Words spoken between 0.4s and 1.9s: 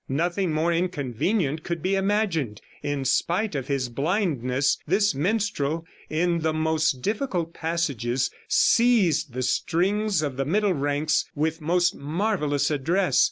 more inconvenient could